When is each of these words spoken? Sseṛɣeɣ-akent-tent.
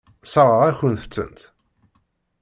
Sseṛɣeɣ-akent-tent. 0.23 1.39